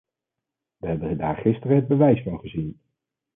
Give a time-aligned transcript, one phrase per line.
[0.77, 2.81] We hebben daar gisteren het bewijs van gezien.